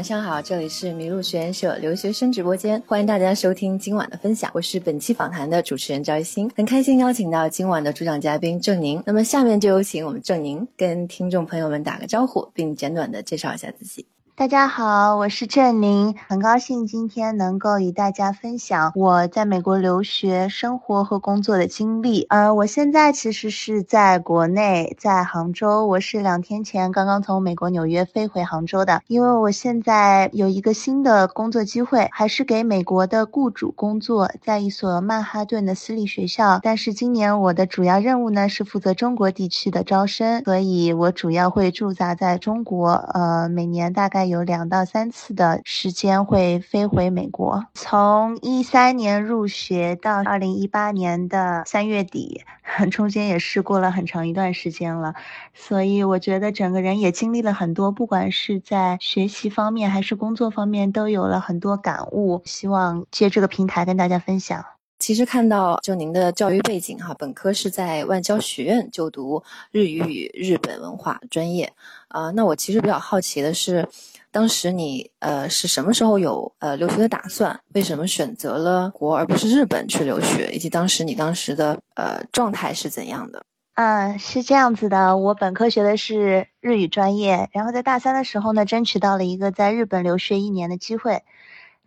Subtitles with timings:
[0.00, 4.50] 晚上好，这里是麋鹿学院社留学生直播间，欢迎大家收听今晚的分享。
[4.54, 9.02] 我是本期访谈的主持人赵一新，很开心邀请到今晚的主讲嘉宾郑宁。
[9.04, 14.06] 那么下面就有请我们郑宁跟听众朋友们打个招呼，并简短的介绍一下自己。
[14.40, 22.22] 大家好，我是郑宁，很高兴今天能够与大家分享我在美国留学生活和工作的经历。
[22.30, 25.86] 呃，我现在其实是在国内，在杭州。
[25.86, 36.60] 我是两天前刚刚从美国纽约飞回杭州的，因为我现在有一个新的工作机会，还是给美国的雇主工作，在一所曼哈顿的私立学校。
[36.62, 42.92] 但是今年我的主要任务呢是负责中国地区的招生，所以我主要会驻扎在中国。
[43.12, 44.29] 呃，每年大概。
[44.30, 47.66] 有两到三次的时间会飞回美国。
[47.74, 52.42] 从一三年入学到二零一八年的三月底，
[52.90, 55.14] 中间也是过了很长一段时间了，
[55.52, 62.40] 所以我觉得整个人也经历了很多，不管是在学习方面还是工作方面，都有了很多感悟。
[62.44, 64.64] 希望借这个平台跟大家分享。
[65.00, 71.72] 其实看到就您的教育背景哈，本科是在外交学院就读日语与日本文化专业
[72.06, 72.30] 啊。
[72.30, 73.88] 那我其实比较好奇的是。
[74.32, 77.58] 当时你呃是什么时候有呃留学的打算？
[77.72, 80.48] 为什么选择了国而不是日本去留学？
[80.52, 83.44] 以及当时你当时的呃状态是怎样的？
[83.74, 91.24] 嗯，是这样子的，我本科学的是日语专业，然后在大三的时候呢，争取到了一个在日本留学一年的机会。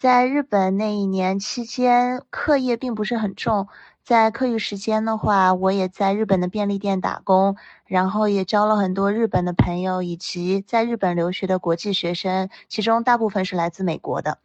[0.00, 3.68] 在日本那一年期间，课业并不是很重。
[4.02, 14.38] 在课余时间的话，我也在日本的便利店打工，然后也交了很多日本的朋友，以及在日本留学的国际学生，其中大部分是来自美国的。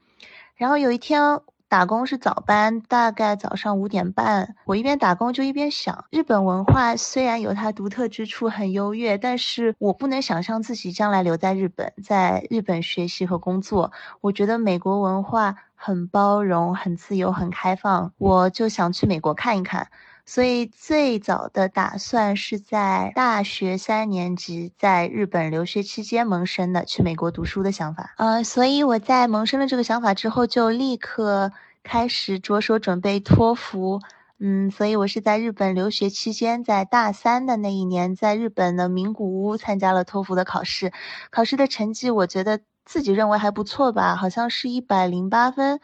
[0.57, 1.39] 然后有一天。
[1.75, 4.55] 打工是早班，大概早上五点半。
[4.63, 13.91] 我一边打工就一边想，日本文化虽然有它独特之处，很优越，但是我不能想象自己将来留在日本，在日本学习和工作。
[14.21, 19.89] 我觉得美国文化很包容、很自由、很开放，我就想去美国看一看。
[20.27, 28.15] 所以最早的打算是在大学三年级在日本留学期间萌生的去美国读书的想法。
[28.17, 31.51] 呃，所以我在萌生了这个想法之后，就立刻
[31.85, 34.01] 开始着手准备托福。
[34.39, 40.91] 嗯，所以我是在日本留学期间，在大三的那一年，在日本的名古屋参加了托福的考试。
[41.29, 45.79] 考试的成绩，我觉得自己认为还不错吧，好像是一百零八分。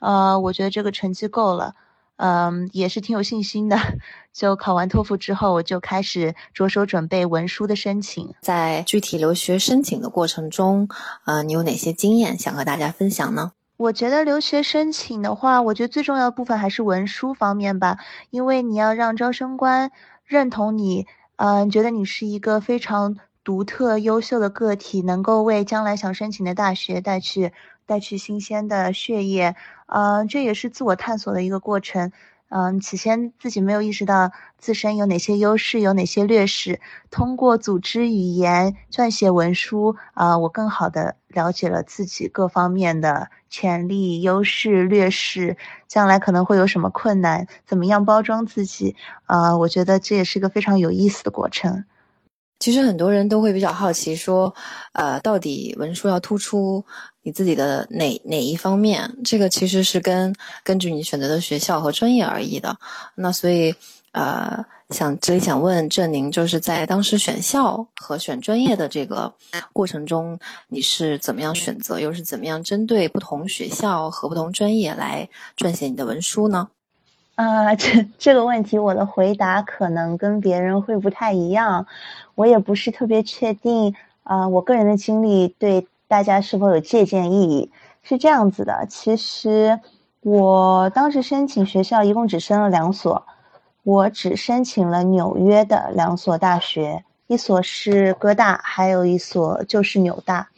[0.00, 1.74] 呃，我觉得这个成绩够了。
[2.16, 3.78] 嗯，也是挺有信心的。
[4.32, 8.34] 就考完托福之后，我就开始着手准备文书的申请。
[8.42, 10.88] 在具体留学申请的过程中，
[11.24, 13.52] 呃，你有哪些经验想和大家分享呢？
[13.76, 17.98] 我觉得留学申请的话，我觉得最重要的部分还是文书方面吧，
[18.30, 19.90] 因为你要让招生官
[20.24, 21.06] 认同你，
[21.36, 27.52] 嗯，觉得你是一个非常独特、优秀的个体，能够为将来想申请的大学带去。
[27.88, 29.54] 带去新鲜的血液，
[29.86, 32.10] 嗯，这也是自我探索的一个过程。
[32.48, 36.80] 嗯，起先自己没有意识到自身有哪些优势，有哪些劣势。
[37.10, 45.56] 通过组织语言、撰写文书，啊，我更好的了解了自己各方面的潜力、优势、劣势，
[45.88, 48.94] 将来可能会有什么困难，怎么样包装自己。
[49.24, 51.84] 啊，我觉得这也是一个非常有意思的过程。
[52.58, 54.54] 其实很多人都会比较好奇，说，
[54.92, 56.82] 呃，到底文书要突出
[57.26, 59.12] 你自己的哪哪一方面？
[59.24, 60.32] 这个其实是跟
[60.62, 62.78] 根据你选择的学校和专业而异的。
[63.16, 63.74] 那所以，
[64.12, 69.34] 呃，想这里想问郑宁，就是在当时选校和选专业的这个
[69.72, 70.38] 过程中，
[70.68, 76.68] 你是怎么样选择，又是怎么样针对不同学校和不同专业来撰写你的文书呢？
[77.34, 81.88] 啊，这这个问题我的回答可能跟别人会不太一样，
[82.36, 87.72] 我也不是特别确定啊，我个人的经历对大家是否有借鉴意义？
[88.02, 89.80] 是这样子的，其实
[90.20, 93.26] 我当时申请学校一共只申了两所，
[93.82, 100.48] 我只申请了纽约的两所大学，一所是哥大，还有一所就是纽大。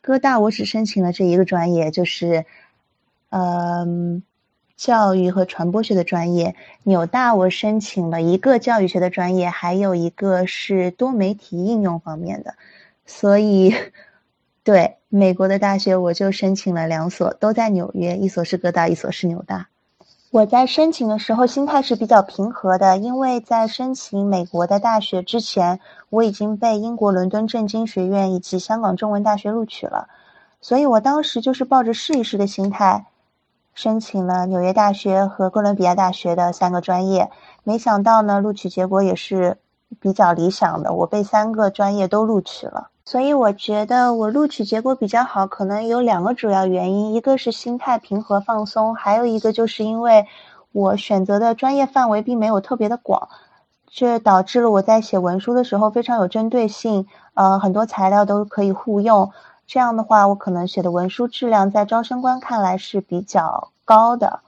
[0.00, 2.44] 哥大我只申请了这一个专业，就是，
[3.30, 4.22] 嗯。
[4.76, 12.56] 教育和传播学的专业，纽大我申请了一个教育学的专业，还有一个是多媒体应用方面的，
[13.06, 13.72] 所以，
[14.64, 19.68] 对美国的大学我就申请了两所，都在纽约，一所是哥大，一所是纽大。
[20.30, 25.78] 我在申请的时候心态是比较平和的，因为在申请美国的大学之前，
[26.10, 30.08] 我已经被英国伦敦政经学院以及香港中文大学录取了，
[30.60, 33.06] 所以我当时就是抱着试一试的心态。
[33.74, 37.30] 申请了纽约大学和哥伦比亚大学的三个专业，
[37.64, 39.58] 没想到呢，录取结果也是
[40.00, 42.88] 比较理想的，我被三个专业都录取了。
[43.06, 50.26] 所以我觉得我录取结果比较好，可能有两个主要原因，一个是心态平和放松，还有一个就是因为
[50.72, 53.28] 我选择的专业范围并没有特别的广，
[53.86, 59.30] 这导致了我在写文书的时候非常有针对性，呃，很多材料都可以互用。
[59.66, 64.40] 这样的话，我可能写的文书质量在招生官看来是比较高的。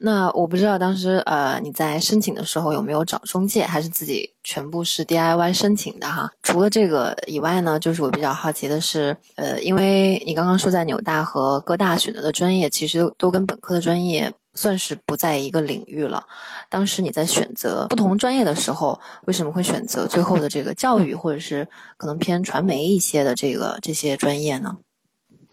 [0.00, 6.30] 那我不知道当时呃你在申请的时候有没有找中介，还是自己全部是 DIY 申请的哈？
[6.44, 16.22] 除了这个以外呢，就是我比较好奇的是，呃，因为你刚刚说在纽大和哥大选择的专业，其实都跟本科的专业算是不在一个领域了。
[16.70, 21.66] 当时你在选择不同专业的时候，为什么会选择最后的这个教育，或者是
[21.96, 24.76] 可能偏传媒一些的这个这些专业呢？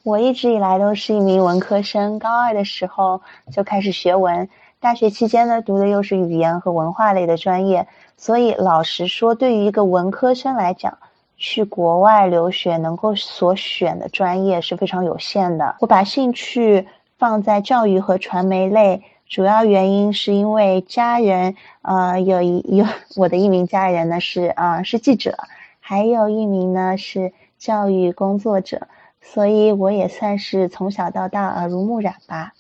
[0.06, 3.20] 我一直以来都是一名文科生，高二的时候
[3.52, 4.48] 就开始学文，
[4.80, 10.96] 大学期间呢读的又是语言和文化类的专业，所以老实说，对于一个文科生来讲，
[11.38, 15.78] 去国外留学能够所选的专业是非常有限的。
[15.80, 16.88] 我把兴趣
[17.18, 22.86] 放在教育和传媒类，主要原因是因为家人，呃，有一有
[23.16, 25.36] 我的一名家人呢是啊是记者，
[25.80, 28.88] 还有一名呢是教育工作者。
[29.34, 32.54] 所以我也算是从小到大耳濡目染吧。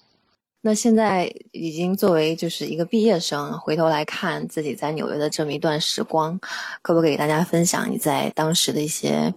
[0.61, 6.39] 那现在已经作为就是一个毕业生，回头来看自己在纽约的这么一段时光，
[6.81, 9.31] 可不可以给大家分享你在当时的一些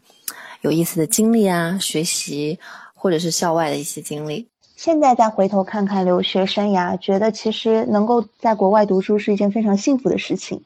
[0.62, 1.78] 有意思的经历啊？
[1.78, 2.58] 学习
[2.94, 4.48] 或者是校外的一些经历？
[4.74, 10.62] 现在再回头看看留学生涯，觉得其实能够在国外读书是一件非常幸福的事情。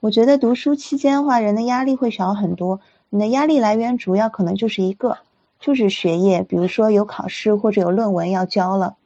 [0.00, 2.80] 我觉得读书期间的话，人的压力会小很多。
[3.08, 5.16] 你的压力来源主要可能就是一个。
[5.62, 8.96] 就是学业，比如说有考试或者有论文要交了。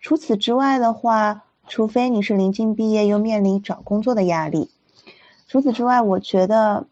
[0.00, 4.68] 除此之外的话，除非你是临近毕业又面临找工作的压力。
[5.46, 6.86] 除此之外，我觉得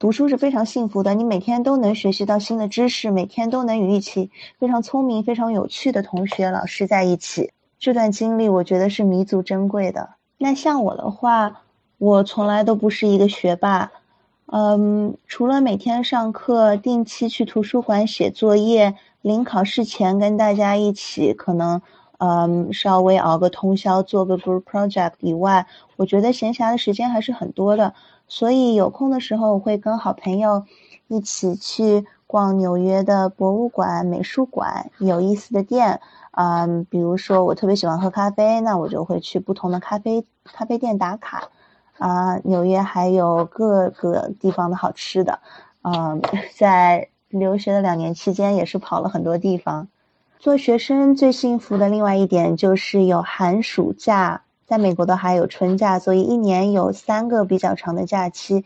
[0.00, 1.14] 读书是非常幸福的。
[1.14, 7.52] 你每天都能学习到新的知识，每天都能与一起非常聪明、非常有趣的同学、老师在一起。
[7.78, 10.10] 这段经历我觉得是弥足珍贵的。
[10.38, 11.62] 那像我的话，
[11.98, 13.92] 我从来都不是一个学霸。
[14.50, 21.82] 嗯，除了每天上课、定期去图书馆写作业、临考试前跟大家一起可能
[22.16, 25.66] 嗯稍微熬个通宵做个 group project 以外，
[25.96, 27.92] 我觉得闲暇的时间还是很多的。
[28.26, 30.64] 所以有空的时候，我会跟好朋友
[31.08, 36.00] 一起去逛纽约的博物馆、美术馆、有意思的店。
[36.32, 41.50] 嗯，比如说我特别喜欢喝咖啡，那我就会去不同的咖啡咖啡店打卡。
[41.98, 45.40] 啊，纽约还有各个地方的好吃的，
[45.82, 46.22] 嗯，
[46.56, 49.88] 在留学的两年期间也是跑了很多地方。
[50.38, 58.64] 做学生最幸福的另外一点就是有寒暑假，在美国的还有春假，所以一年有三个比较长的假期。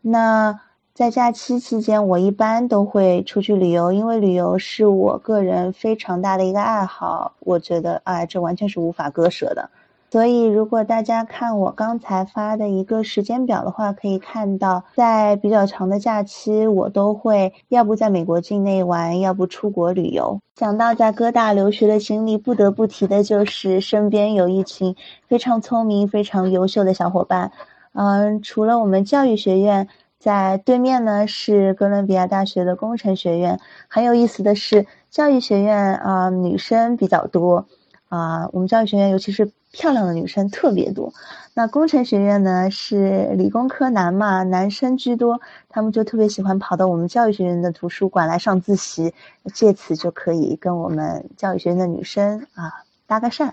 [0.00, 0.60] 那
[0.94, 9.70] 在假期期间，我一般都会出去旅游，因为旅游是我个人非常大的一个爱好，我觉得哎，这完全是无法割舍的。
[10.12, 20.38] 所以，如果大家看我刚才发的一个时间表的话，可以看到，在比较长的假期，我都会要不在美国境内玩，要不出国旅游。
[20.54, 24.94] 讲到在哥大留学的经历，不得不提的就是身边有一群
[25.28, 27.50] 非常聪明、非常优秀的小伙伴。
[27.94, 29.88] 嗯，除了我们教育学院，
[30.18, 33.58] 在对面呢是哥伦比亚大学的工程学院。
[33.88, 37.66] 很有意思的是，教育学院啊，女生比较多。
[38.12, 41.14] 啊，我们教育学院尤其是漂亮的女生特别多。
[41.54, 45.40] 那工程学院呢是理工科男嘛，男生居多，
[45.70, 49.14] 他们就特别喜欢跑到我们教育学院的图书馆来上自习，
[49.54, 53.50] 借此就可以跟我们教育学院的女生啊搭个讪。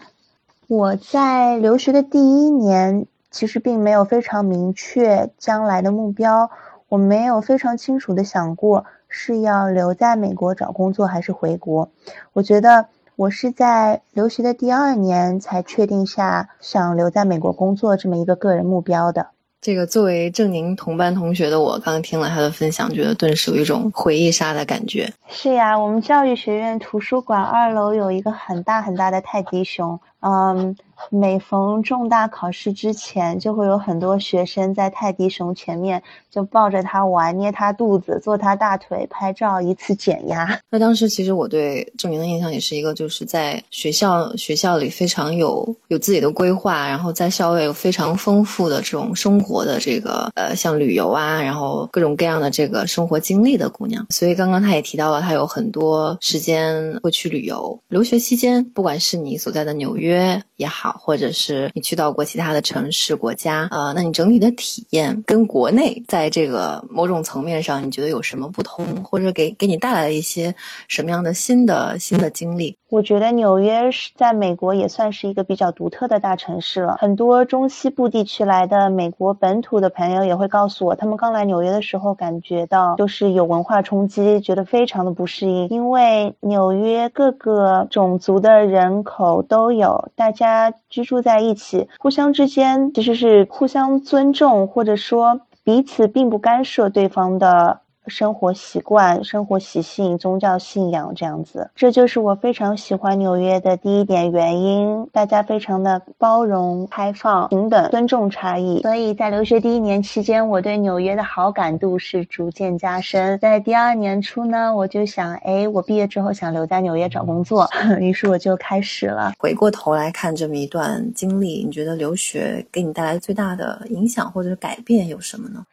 [0.67, 6.51] 我在留学的第一年，其实并没有非常明确将来的目标，
[6.89, 11.89] 我没有非常清楚的想过是要留在美国找工作还是回国。
[12.33, 12.87] 我觉得。
[13.19, 19.31] 我是在留学的第二年才确定下想留在美国工作这么一个个人目标的。
[19.59, 25.11] 这个作为郑宁同班同学的我，刚听了他的分享，觉得顿时有一种回忆杀的感觉。
[25.27, 30.75] 是呀，我们教育学院图书馆二楼有一个很大很大的泰迪熊，嗯。
[31.09, 40.59] 每逢重大考试之前，就会有很多学生在泰迪熊前面就抱着它玩，捏它肚子，坐它大腿拍照，以此减压。
[40.69, 54.05] 那当时其实我对郑明的印象也是一个，就是在学校学校里非常有有自己的规划，然后在校外有非常丰富的这种生活的这个呃像旅游啊，然后各种各样的这个生活经历的姑娘。
[54.09, 57.79] 所以刚刚她也提到了，她有很多时间会去旅游。
[57.87, 60.08] 留学期间，不管是你所在的纽约。
[60.09, 70.53] 约也好，或者是你去到过其他的城市、国家，呃，那你整体的体验跟国内在这个某种层面上，你觉得有什么不同，或者给给你带来了一些
[70.89, 72.75] 什么样的新的新的经历？
[72.89, 76.97] 我觉得纽约是在美国也算是一个比较独特的大城市了。
[76.99, 85.69] 很多中西部地区来的美国本土的朋友也会告诉我，他们刚来纽约的时候感觉到就是有文化冲击，觉得非常的不适应。
[85.69, 90.48] 因为纽约各个种族的人口都有，大家
[90.89, 97.81] 居住在一起，互相之间其实是互相尊重，或者说彼此并不干涉对方的。
[98.09, 105.07] 生活习惯、生活习性、宗教信仰这样子，这就是我非常喜欢纽约的第一点原因。
[105.13, 108.81] 大家非常的包容、开放、平等、尊重差异。
[108.81, 113.37] 所以在留学第一年期间，我对纽约的好感度是逐渐加深。
[113.39, 119.33] 在第二年初呢，我就想，哎，我毕业之后想留在纽约找工作， 于是我就开始了。
[119.37, 125.65] 回过头来看这么一段经历，你觉得留学给你带来最大的影响或者是改变有什么呢？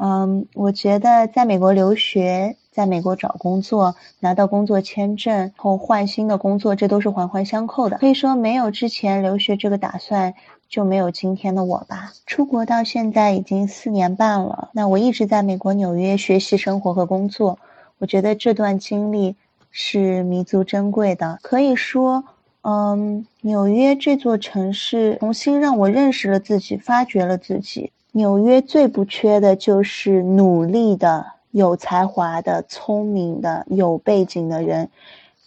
[0.00, 7.98] 嗯，我觉得在美国留学，在美国找工作，拿到工作签证后换新的工作，这都是环环相扣的。
[7.98, 10.34] 可以说，没有之前留学这个打算，
[10.68, 12.12] 就没有今天的我吧。
[12.26, 17.60] 出国到现在已经四年半了，那我一直在美国纽约学习、生活和工作。
[17.98, 19.36] 我觉得这段经历
[19.70, 21.38] 是弥足珍贵的。
[21.40, 22.24] 可以说，
[22.62, 27.92] 嗯，纽约这座城市重新让我认识了自己，发掘了自己。
[28.16, 34.88] 纽约最不缺的就是努力的、有才华的、聪明的、有背景的人。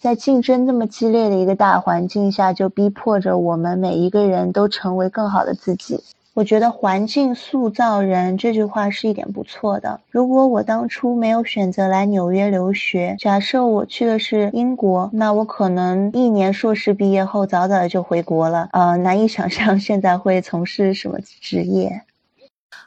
[0.01, 6.03] 在竞争那么激烈的一个大环境下，就逼迫着我们每一个人都成为更好的自己。
[6.33, 10.01] 我觉得“环境塑造人”这句话是一点不错的。
[10.12, 18.67] 如果我当初没有选择来纽约留学，假设我去的是英国，那我可能一年硕士毕业后早早的就回国了。
[18.74, 22.01] 呃，难以想象现在会从事什么职业。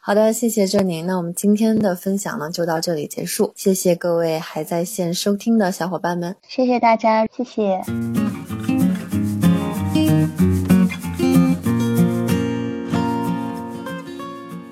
[0.01, 1.07] 好的，谢谢郑宁。
[1.07, 3.53] 那我们今天的分享呢，就到这里结束。
[3.55, 7.81] 谢谢各位还在线收听的小伙伴们，谢谢大家，谢谢。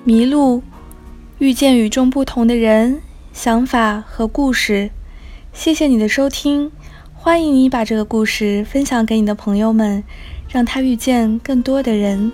[0.03, 0.63] 迷路，
[1.37, 2.99] 遇见与众不同的人、
[3.31, 4.89] 想法和故事。
[5.53, 6.71] 谢谢你的收听，
[7.13, 10.03] 欢迎你把这个故事分享给你的朋友们，
[10.49, 12.31] 让他遇见更多的人。